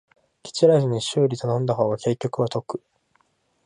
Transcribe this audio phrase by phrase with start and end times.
[0.41, 2.81] ケチらずに修理頼んだ方が結局は得